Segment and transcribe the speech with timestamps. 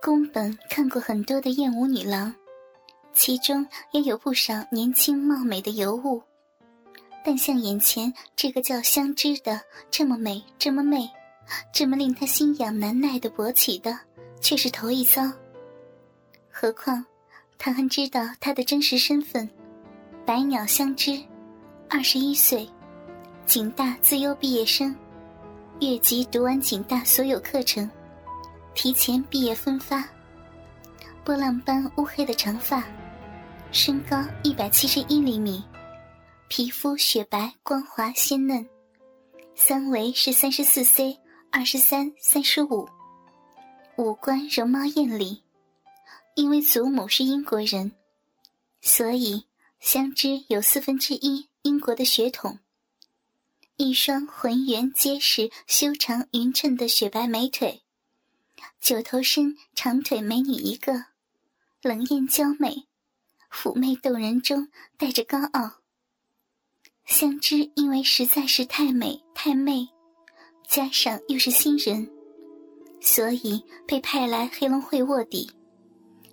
[0.00, 2.32] 宫本看过很多的艳舞女郎，
[3.12, 6.22] 其中也有不少年轻貌美的尤物，
[7.24, 9.60] 但像眼前这个叫香知的，
[9.90, 11.10] 这么美，这么媚，
[11.72, 13.98] 这么令他心痒难耐的勃起的，
[14.40, 15.30] 却是头一遭。
[16.48, 17.04] 何况，
[17.58, 19.48] 他还知道他的真实身份：
[20.24, 21.20] 百鸟香知，
[21.88, 22.68] 二十一岁，
[23.46, 24.94] 景大自优毕业生，
[25.80, 27.90] 越级读完景大所有课程。
[28.80, 30.08] 提前毕业分发，
[31.24, 32.86] 波浪般乌黑的长发，
[33.72, 35.64] 身高一百七十一厘米，
[36.46, 38.64] 皮肤雪白光滑鲜嫩，
[39.56, 41.18] 三围是三十四 C、
[41.50, 42.88] 二十三、三十五，
[43.96, 45.42] 五官容貌艳丽。
[46.36, 47.90] 因为祖母是英国人，
[48.80, 49.44] 所以
[49.80, 52.60] 相知有四分之一英国的血统。
[53.76, 57.82] 一双浑圆结实、修长匀称的雪白美腿。
[58.80, 61.04] 九头身长腿美女一个，
[61.82, 62.86] 冷艳娇美，
[63.50, 65.78] 妩媚动人中带着高傲。
[67.04, 69.88] 香知因为实在是太美太媚，
[70.68, 72.08] 加上又是新人，
[73.00, 75.50] 所以被派来黑龙会卧底，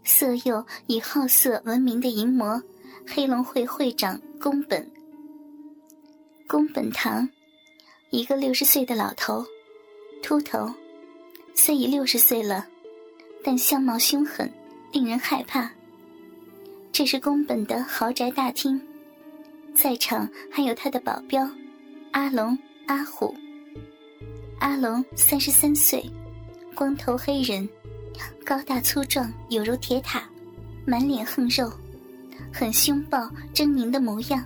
[0.04, 2.62] 色诱以好色闻名的淫魔
[3.08, 4.92] 黑龙会会长宫本。
[6.48, 7.28] 宫本堂，
[8.12, 9.46] 一个六十岁的老头，
[10.22, 10.72] 秃头。
[11.58, 12.68] 虽已六十岁了，
[13.42, 14.52] 但相貌凶狠，
[14.92, 15.72] 令人害怕。
[16.92, 18.80] 这是宫本的豪宅大厅，
[19.74, 21.50] 在场还有他的保镖
[22.12, 23.34] 阿龙、阿虎。
[24.60, 26.04] 阿龙三十三岁，
[26.76, 27.68] 光头黑人，
[28.46, 30.24] 高大粗壮，有如铁塔，
[30.86, 31.72] 满脸横肉，
[32.54, 34.44] 很凶暴狰狞的模样。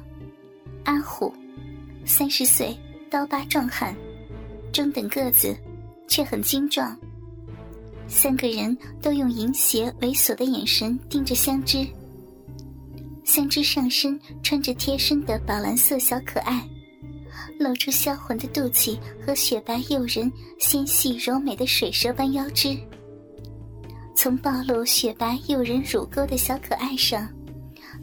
[0.85, 1.33] 阿虎
[2.05, 2.77] 三十岁，
[3.09, 3.95] 刀疤壮汉，
[4.71, 5.55] 中等个子。
[6.09, 6.97] 却很精壮。
[8.09, 11.87] 三个人都用淫邪猥琐的眼神盯着香枝。
[13.23, 16.67] 香枝上身穿着贴身的宝蓝色小可爱，
[17.59, 22.75] 露出销魂的肚脐和雪白诱人、纤细柔美的水蛇般腰肢。
[24.15, 27.29] 从暴露雪白诱人乳沟的小可爱上，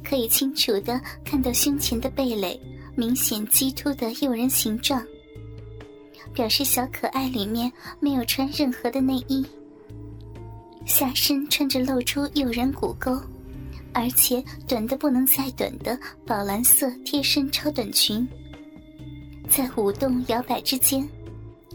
[0.04, 2.59] 可以清楚的看到胸前的蓓蕾
[2.94, 5.04] 明显激突的诱人形状。
[6.36, 9.42] 表示小可爱里面没有穿任何的内衣，
[10.84, 13.19] 下身穿着露出诱人骨沟，
[13.94, 18.28] 而且短的不能再短的宝蓝色贴身超短裙，
[19.48, 21.08] 在舞动摇摆之间，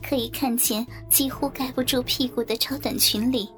[0.07, 3.49] 可以看见几乎盖不住屁股的超短裙里，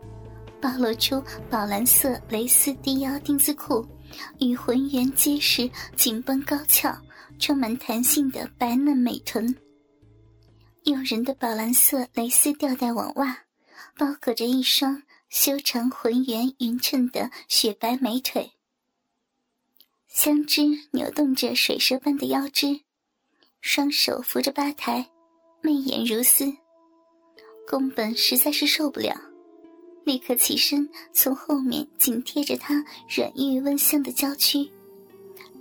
[0.62, 3.86] 暴露出宝蓝色蕾丝低腰丁字裤
[4.40, 6.96] 与浑圆结实、紧绷高翘、
[7.40, 9.54] 充满弹性的白嫩美臀。
[10.84, 13.46] 诱人的宝蓝色蕾丝吊带网袜，
[13.98, 18.52] 包裹着一双修长浑圆匀称的雪白美腿。
[20.10, 22.82] 香枝扭动着水蛇般的腰肢，
[23.62, 25.10] 双手扶着吧台，
[25.62, 26.54] 媚眼如丝。
[27.66, 29.16] 宫本实在是受不了，
[30.04, 34.70] 立刻起身，从后面紧贴着她软玉温香的娇躯，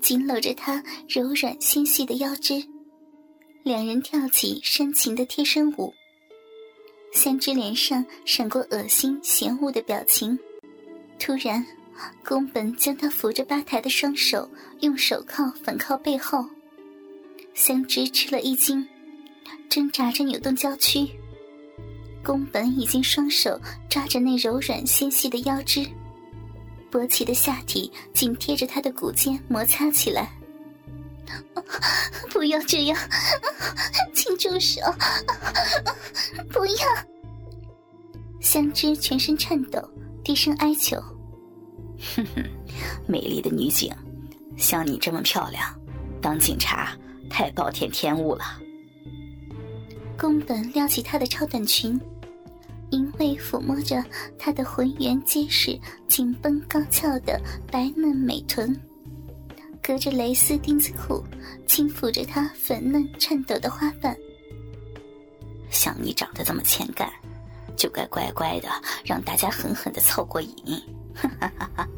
[0.01, 2.61] 紧搂着她柔软纤细的腰肢。
[3.65, 5.95] 两人跳起深情的贴身舞，
[7.13, 10.37] 香枝脸上闪过恶心嫌恶的表情。
[11.17, 11.65] 突然，
[12.25, 14.51] 宫本将他扶着吧台的双手
[14.81, 16.45] 用手铐反铐背后，
[17.55, 18.85] 香枝吃了一惊，
[19.69, 21.09] 挣扎着扭动娇躯。
[22.25, 25.87] 宫本已经双手抓着那柔软纤细的腰肢，
[26.91, 30.33] 勃起的下体紧贴着他的骨尖摩擦起来。
[32.31, 32.99] 不要这样，
[34.15, 34.81] 请住手！
[36.51, 36.83] 不要！
[38.41, 39.81] 香枝全身颤抖，
[40.25, 41.01] 低声哀求
[42.17, 42.45] ：“哼哼，
[43.07, 43.95] 美丽的女警，
[44.57, 45.63] 像你这么漂亮，
[46.21, 46.97] 当警察
[47.31, 48.45] 太暴殄天物了。”
[50.19, 52.01] 宫本撩起她的超短裙，
[52.91, 54.05] 淫味抚摸着
[54.39, 55.79] 她的浑圆结实、
[56.09, 57.41] 紧绷高翘的
[57.71, 58.79] 白嫩美臀。
[59.83, 61.25] 隔着蕾丝丁字裤，
[61.67, 64.17] 轻抚着她粉嫩颤抖的花瓣。
[65.71, 67.11] 像你长得这么欠干，
[67.77, 68.69] 就该乖乖的
[69.05, 70.81] 让大家狠狠的凑过瘾。
[71.15, 71.89] 哈哈哈哈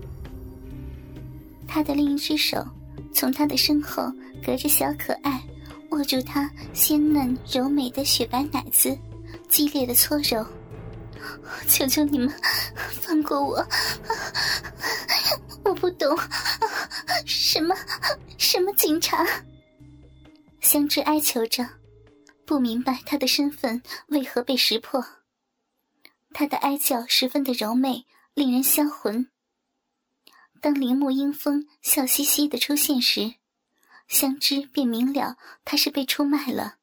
[1.68, 2.64] 他的另一只手
[3.12, 4.10] 从他的身后，
[4.44, 5.42] 隔着小可爱，
[5.90, 8.96] 握住她鲜嫩柔美的雪白奶子，
[9.48, 10.44] 激烈的搓揉。
[11.68, 12.32] 求求你们，
[12.90, 13.66] 放过我！
[15.64, 16.16] 我不懂，
[17.34, 17.74] 什么
[18.38, 19.26] 什么警察？
[20.60, 21.68] 香枝哀求着，
[22.46, 25.04] 不明白他的身份为何被识破。
[26.32, 29.28] 他的哀叫十分的柔媚令人销魂。
[30.60, 33.34] 当铃木英风笑嘻嘻的出现时，
[34.08, 36.76] 香枝便明了他是被出卖了，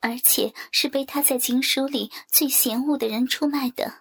[0.00, 4.00] 而且是被他在警署里最嫌恶的人出卖的。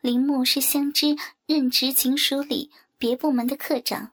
[0.00, 1.16] 铃木是香枝
[1.46, 4.12] 任职警署里别部门的科长，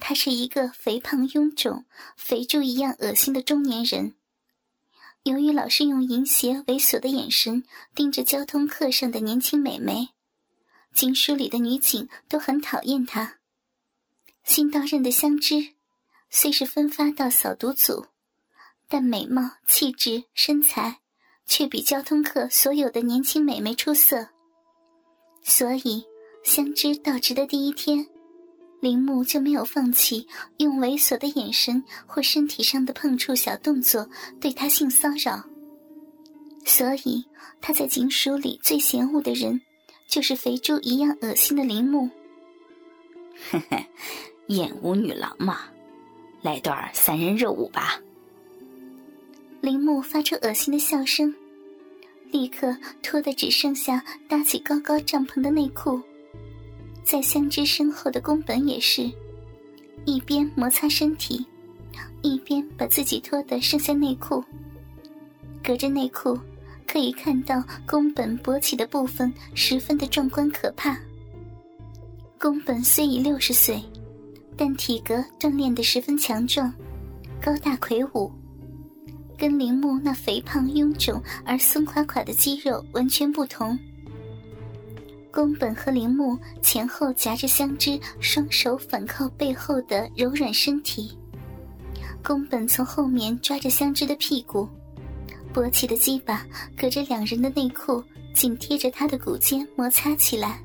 [0.00, 1.84] 他是一个肥胖臃肿、
[2.16, 4.14] 肥猪一样恶心的中年人。
[5.22, 7.62] 由于老是用淫邪猥琐的眼神
[7.94, 10.08] 盯着交通课上的年轻美眉。
[10.94, 13.36] 警署里的女警都很讨厌他。
[14.42, 15.74] 新到任的香枝，
[16.30, 18.06] 虽是分发到扫毒组，
[18.88, 21.00] 但美貌、气质、身材，
[21.46, 24.30] 却比交通课所有的年轻美眉出色。
[25.44, 26.04] 所以，
[26.42, 28.04] 香枝到职的第一天，
[28.80, 34.08] 铃木就没有放弃用猥琐的眼神或身体上的碰触小动作
[34.40, 35.44] 对他性骚扰。
[36.64, 37.24] 所以，
[37.60, 39.60] 他在警署里最嫌恶的人。
[40.08, 42.10] 就是肥猪一样恶心的铃木，
[43.48, 43.86] 嘿嘿，
[44.48, 45.60] 艳舞女郎嘛，
[46.42, 48.00] 来段三人热舞吧。
[49.60, 51.32] 铃木发出恶心的笑声，
[52.32, 56.02] 立刻脱的只剩下搭起高高帐篷的内裤。
[57.10, 59.10] 在香枝身后的宫本也是，
[60.04, 61.44] 一边摩擦身体，
[62.22, 64.44] 一边把自己脱的剩下内裤，
[65.60, 66.38] 隔着内裤。
[66.86, 70.96] 可以看到宫本勃起的部分十分的壮观可怕。
[72.38, 73.82] 宫本虽已六十岁，
[74.56, 76.72] 但体格锻炼的十分强壮，
[77.42, 78.30] 高大魁梧，
[79.36, 83.76] 跟铃木那肥胖臃肿而松垮垮的肌肉完全不同。
[85.32, 91.16] 宫本和铃木前后夹着香枝，双手反靠背后的柔软身体。
[92.22, 94.68] 宫本从后面抓着香枝的屁股。
[95.52, 96.46] 勃起的鸡巴
[96.76, 98.02] 隔着两人的内裤，
[98.34, 100.60] 紧贴着他的骨尖摩擦起来。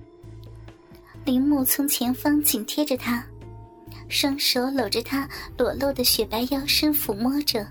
[1.26, 3.26] 铃木从前方紧贴着他，
[4.10, 5.28] 双手搂着他
[5.58, 7.66] 裸露的雪白腰身抚摸着，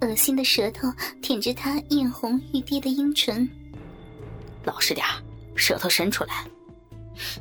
[0.00, 0.90] 恶心的舌头
[1.20, 3.46] 舔着他艳红欲滴的阴唇。
[4.64, 5.22] 老实点儿
[5.58, 6.46] 舌头伸出来。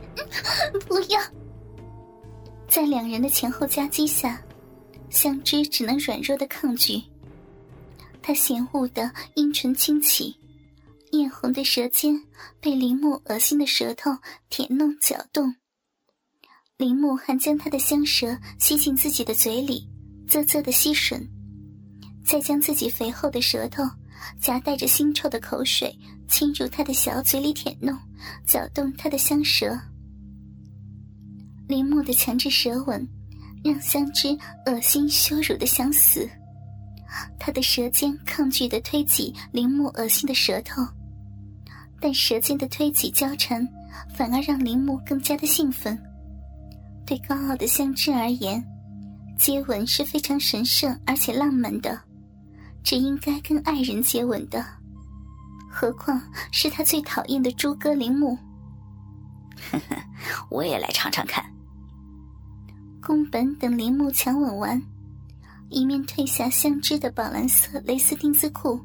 [0.87, 1.21] 不要！
[2.67, 4.41] 在两人的前后夹击下，
[5.09, 7.01] 香枝只能软弱的抗拒。
[8.21, 10.35] 他嫌恶的阴唇轻启，
[11.11, 12.21] 艳红的舌尖
[12.59, 14.11] 被铃木恶心的舌头
[14.49, 15.55] 舔弄搅动。
[16.75, 19.87] 铃木还将他的香舌吸进自己的嘴里，
[20.27, 21.25] 啧啧的吸吮，
[22.25, 23.83] 再将自己肥厚的舌头
[24.41, 27.97] 夹带着腥臭的口水侵入他的小嘴里舔弄，
[28.45, 29.77] 搅动他的香舌。
[31.67, 33.07] 铃木的强制舌吻，
[33.63, 36.29] 让香枝恶心羞辱的想死。
[37.39, 40.85] 他的舌尖抗拒的推挤铃木恶心的舌头，
[41.99, 43.67] 但舌尖的推挤交缠，
[44.13, 45.97] 反而让铃木更加的兴奋。
[47.05, 48.63] 对高傲的香枝而言，
[49.37, 51.99] 接吻是非常神圣而且浪漫的，
[52.83, 54.65] 只应该跟爱人接吻的，
[55.79, 56.19] 何况
[56.51, 58.35] 是他最讨厌的猪哥铃木。
[59.71, 59.95] 呵呵，
[60.49, 61.45] 我也来尝尝看。
[62.99, 64.81] 宫本等铃木强吻完。
[65.69, 68.81] 一面褪下相知的宝蓝色蕾丝丁字裤，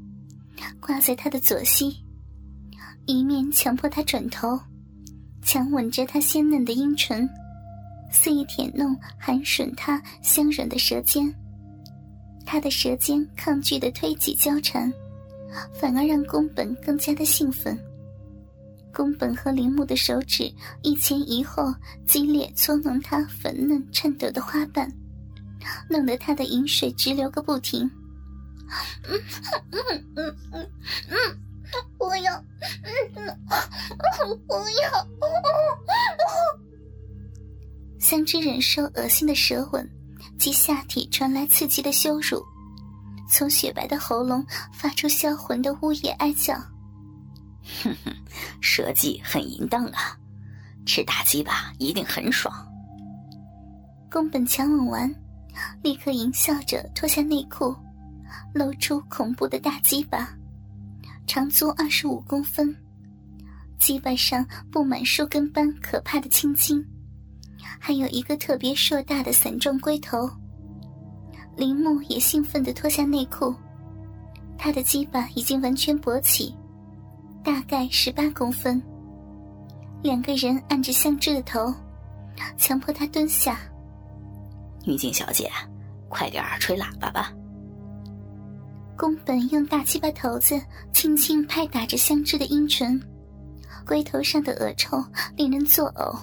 [0.80, 1.96] 挂在他的左膝，
[3.06, 4.61] 一面强迫他转头，
[5.40, 7.26] 强吻着他鲜嫩的阴唇，
[8.11, 11.32] 肆意舔弄、含吮他香软的舌尖。
[12.44, 14.92] 他的舌尖抗拒的推挤交缠，
[15.73, 17.78] 反而让宫本更加的兴奋。
[18.94, 21.75] 宫本和铃木的手指一前一后，
[22.06, 24.92] 激烈搓弄他粉嫩颤抖的花瓣。
[25.88, 27.88] 弄得他的饮水直流个不停。
[29.09, 29.18] 嗯
[29.71, 29.80] 嗯
[30.16, 30.71] 嗯嗯
[31.09, 31.16] 嗯，
[31.99, 32.44] 我要，
[32.82, 32.90] 嗯
[34.47, 35.09] 不要。
[37.99, 39.88] 香枝忍受恶心的舌吻
[40.38, 42.44] 及下体传来刺激的羞辱，
[43.32, 46.54] 从雪白的喉咙发出销魂的呜咽哀叫。
[47.82, 48.14] 哼哼，
[48.60, 50.14] 舌技很淫荡啊，
[50.84, 52.54] 吃大鸡巴一定很爽。
[54.10, 55.14] 宫本强吻完。
[55.82, 57.74] 立刻淫笑着脱下内裤，
[58.54, 60.34] 露出恐怖的大鸡巴，
[61.26, 62.74] 长足二十五公分，
[63.78, 66.82] 鸡巴上布满树根般可怕的青筋，
[67.78, 70.30] 还有一个特别硕大的伞状龟头。
[71.56, 73.54] 铃木也兴奋地脱下内裤，
[74.59, 76.54] 他的鸡巴已经完全勃起，
[77.44, 78.82] 大概十八公分。
[80.02, 81.73] 两个人按着香枝的头，
[82.56, 83.59] 强迫他蹲下。
[84.85, 85.50] 女警小姐，
[86.09, 87.32] 快点吹喇叭吧！
[88.97, 90.61] 宫本用大鸡巴头子
[90.92, 93.00] 轻轻拍打着香枝的阴唇，
[93.87, 95.04] 龟头上的恶臭
[95.37, 96.18] 令人作呕。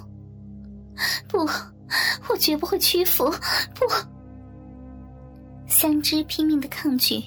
[1.30, 1.40] 不，
[2.30, 3.30] 我绝不会屈服！
[3.76, 3.86] 不！
[5.70, 7.24] 香枝拼命的抗拒，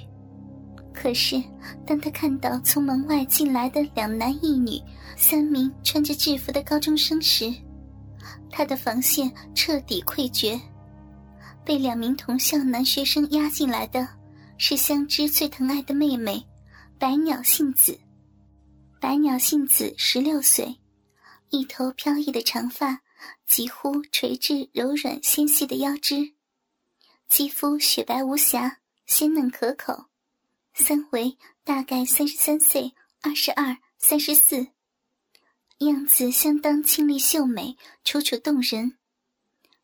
[0.92, 1.40] 可是
[1.86, 4.82] 当他看到从门外进来的两男一女
[5.16, 7.54] 三名穿着制服的高中生时，
[8.50, 10.60] 他的防线彻底溃决。
[11.64, 14.06] 被两名同校男学生押进来的
[14.58, 16.44] 是香枝最疼爱的妹妹
[16.98, 17.96] 百鸟幸子。
[19.00, 20.76] 百鸟幸子十六岁，
[21.50, 23.00] 一头飘逸的长发
[23.46, 26.32] 几乎垂至柔软纤细的腰肢，
[27.34, 30.04] 肌肤雪白无瑕，鲜嫩可口，
[30.74, 34.66] 三围大概三十三岁、二十二、三十四，
[35.78, 38.98] 样子相当清丽秀美，楚楚动人。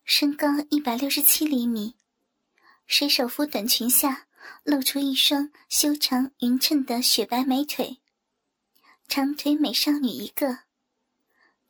[0.05, 1.95] 身高一百六十七厘米，
[2.87, 4.27] 水手服短裙下
[4.63, 7.97] 露出一双修长匀称的雪白美腿。
[9.09, 10.59] 长腿美少女一个，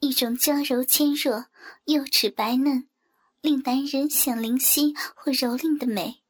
[0.00, 1.47] 一种娇柔纤弱、
[1.85, 2.88] 幼齿白嫩，
[3.40, 6.23] 令男人想灵犀或蹂躏的美。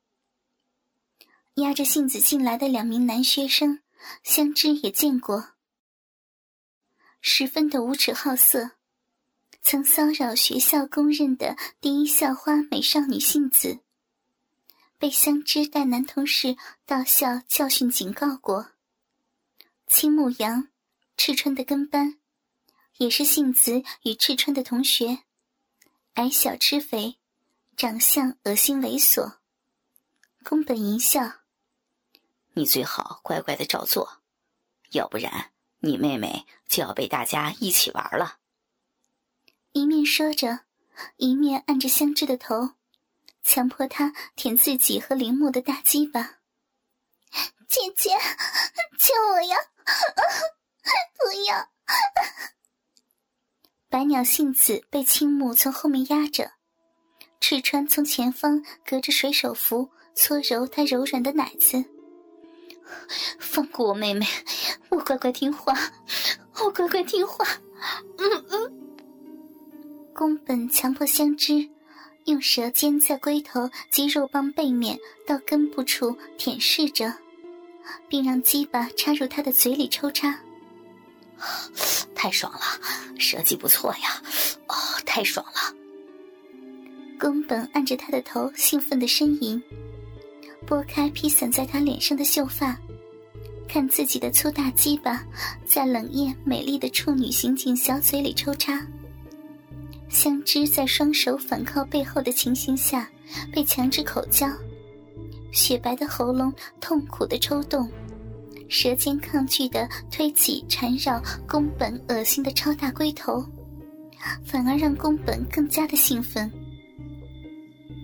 [1.54, 3.80] 压着杏子进来的两名男学生，
[4.22, 5.52] 相知也见过，
[7.20, 8.72] 十分的无耻好色，
[9.62, 13.80] 曾骚扰学校公认的第一校花美少女杏子，
[14.98, 18.72] 被相知带男同事到校教训警告过。
[19.86, 20.68] 青木阳。
[21.20, 22.20] 赤川的跟班，
[22.98, 25.24] 也是杏子与赤川的同学，
[26.18, 27.16] 矮小吃肥，
[27.76, 29.34] 长相恶心猥琐。
[30.42, 31.20] 宫本一笑
[32.54, 34.20] ：“你最好乖乖的照做，
[34.90, 38.38] 要不然你妹妹就要被大家一起玩了。”
[39.70, 40.62] 一面说着，
[41.18, 42.70] 一面按着香枝的头，
[43.44, 46.40] 强迫她舔自己和铃木的大鸡巴。
[47.68, 48.10] 姐姐，
[48.98, 49.56] 救我呀！
[51.16, 51.70] 不要！
[53.98, 56.48] 百鸟幸子被青木从后面压着，
[57.40, 61.84] 赤川从前方隔着水手服搓揉她柔软的奶子。
[63.40, 64.24] 放过我妹妹，
[64.90, 65.74] 我乖乖听话，
[66.62, 67.44] 我乖乖听话。
[68.18, 68.72] 嗯嗯。
[70.14, 71.68] 宫本强迫香枝
[72.26, 77.12] 用舌尖在龟头及肉棒背面到根部处舔舐着，
[78.08, 80.38] 并让鸡巴插入他的嘴里抽插。
[82.18, 82.60] 太爽了，
[83.16, 84.20] 设计不错呀！
[84.66, 84.74] 哦，
[85.06, 85.72] 太爽了。
[87.16, 89.62] 宫本按着他的头，兴奋的呻吟，
[90.66, 92.76] 拨开披散在他脸上的秀发，
[93.68, 95.24] 看自己的粗大鸡巴
[95.64, 98.84] 在冷艳美丽的处女刑警小嘴里抽插。
[100.08, 103.08] 香枝在双手反靠背后的情形下，
[103.52, 104.48] 被强制口交，
[105.52, 107.88] 雪白的喉咙痛苦的抽动。
[108.68, 113.44] 舌尖抗拒的推起缠绕宫本恶心的超大龟头，
[114.44, 116.50] 反而让宫本更加的兴奋。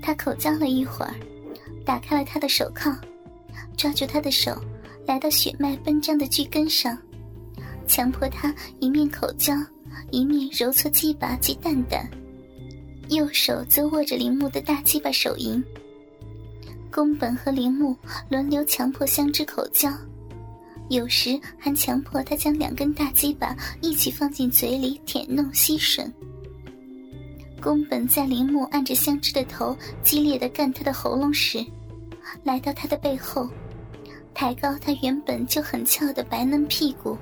[0.03, 1.15] 他口交了一会儿，
[1.85, 2.99] 打开了他的手铐，
[3.77, 4.59] 抓住他的手，
[5.07, 6.97] 来到血脉奔张的巨根上，
[7.87, 9.55] 强迫他一面口交，
[10.11, 12.09] 一面揉搓鸡巴及蛋蛋，
[13.09, 15.63] 右手则握着铃木的大鸡巴手淫。
[16.91, 17.97] 宫本和铃木
[18.31, 19.91] 轮流强迫香枝口交。
[20.91, 26.11] 有时还强迫他将两根大鸡巴一起放进嘴里舔弄吸吮。
[27.61, 31.65] 宫本在铃木按着香枝的头激烈的干他的喉咙时，
[32.43, 33.49] 来到他的背后，
[34.35, 37.17] 抬高他原本就很翘的白嫩屁股，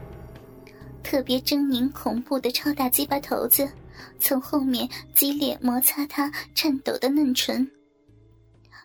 [1.05, 3.71] 特别狰狞恐怖的超大鸡巴头子，
[4.19, 7.71] 从后面激烈摩擦他颤抖的嫩唇，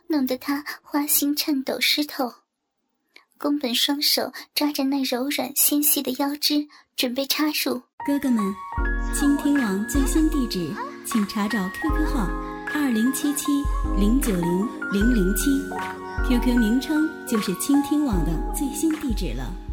[0.06, 2.32] 弄得他花心颤抖湿透。
[3.38, 6.66] 宫本双手抓着那柔软纤细的腰肢，
[6.96, 7.80] 准备插入。
[8.04, 8.42] 哥哥们，
[9.14, 10.74] 倾听网最新地址，
[11.06, 12.28] 请查找 QQ 号
[12.74, 13.46] 二零七七
[13.96, 15.50] 零九零零零七
[16.28, 19.67] ，QQ 名称就是倾听网的最新地址了。